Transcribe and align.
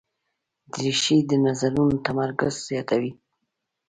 دریشي 0.73 1.17
د 1.29 1.31
نظرونو 1.45 1.97
تمرکز 2.07 2.53
زیاتوي. 2.69 3.11